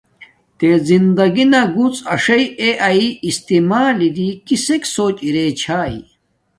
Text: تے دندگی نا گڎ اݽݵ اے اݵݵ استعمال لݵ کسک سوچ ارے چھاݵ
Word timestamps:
تے 0.57 0.69
دندگی 0.87 1.45
نا 1.51 1.61
گڎ 1.75 1.93
اݽݵ 2.13 2.43
اے 2.61 2.69
اݵݵ 2.87 3.09
استعمال 3.29 3.97
لݵ 4.15 4.31
کسک 4.45 4.81
سوچ 4.95 5.15
ارے 5.27 5.45
چھاݵ 5.61 5.95